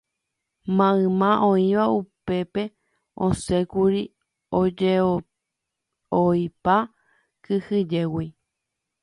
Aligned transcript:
Mayma 0.77 1.29
oĩva 1.49 1.83
upépe 1.97 2.63
osẽkuri 3.25 4.01
ojeʼoipa 4.59 6.75
kyhyjégui. 7.43 8.27